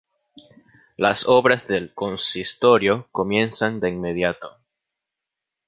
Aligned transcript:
Las 0.97 1.27
obras 1.27 1.67
del 1.67 1.93
Consistorio 1.93 3.07
comienzan 3.11 3.79
de 3.79 3.89
inmediato. 3.91 4.57